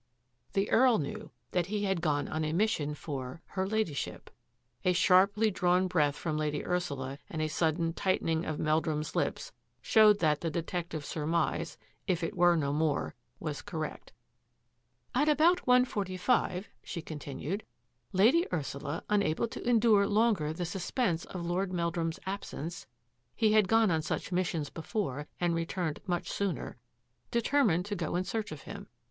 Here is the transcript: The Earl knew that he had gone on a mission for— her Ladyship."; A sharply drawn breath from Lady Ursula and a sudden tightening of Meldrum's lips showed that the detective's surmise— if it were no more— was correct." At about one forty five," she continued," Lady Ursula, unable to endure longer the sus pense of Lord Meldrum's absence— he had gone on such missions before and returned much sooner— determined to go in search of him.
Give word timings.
The 0.53 0.67
Earl 0.71 0.97
knew 0.97 1.29
that 1.51 1.67
he 1.67 1.83
had 1.83 2.01
gone 2.01 2.27
on 2.27 2.43
a 2.43 2.53
mission 2.53 2.95
for— 2.95 3.39
her 3.55 3.67
Ladyship."; 3.67 4.31
A 4.83 4.93
sharply 4.93 5.51
drawn 5.51 5.87
breath 5.87 6.15
from 6.15 6.37
Lady 6.39 6.65
Ursula 6.65 7.19
and 7.29 7.39
a 7.39 7.47
sudden 7.47 7.93
tightening 7.93 8.43
of 8.43 8.57
Meldrum's 8.57 9.15
lips 9.15 9.51
showed 9.79 10.17
that 10.17 10.41
the 10.41 10.49
detective's 10.49 11.07
surmise— 11.07 11.77
if 12.07 12.23
it 12.23 12.35
were 12.35 12.55
no 12.55 12.73
more— 12.73 13.13
was 13.39 13.61
correct." 13.61 14.11
At 15.21 15.29
about 15.29 15.67
one 15.67 15.85
forty 15.85 16.17
five," 16.17 16.67
she 16.83 17.03
continued," 17.03 17.63
Lady 18.11 18.47
Ursula, 18.51 19.03
unable 19.07 19.47
to 19.49 19.69
endure 19.69 20.07
longer 20.07 20.51
the 20.51 20.65
sus 20.65 20.89
pense 20.89 21.25
of 21.25 21.45
Lord 21.45 21.71
Meldrum's 21.71 22.19
absence— 22.25 22.87
he 23.35 23.53
had 23.53 23.67
gone 23.67 23.91
on 23.91 24.01
such 24.01 24.31
missions 24.31 24.71
before 24.71 25.27
and 25.39 25.53
returned 25.53 25.99
much 26.07 26.31
sooner— 26.31 26.77
determined 27.29 27.85
to 27.85 27.95
go 27.95 28.15
in 28.15 28.23
search 28.23 28.51
of 28.51 28.63
him. 28.63 28.87